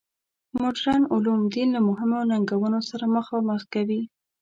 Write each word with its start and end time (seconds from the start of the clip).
مډرن 0.61 1.01
علوم 1.13 1.41
دین 1.53 1.67
له 1.75 1.81
مهمو 1.87 2.19
ننګونو 2.31 2.79
سره 2.89 3.05
مخ 3.13 3.27
کوي. 3.73 4.01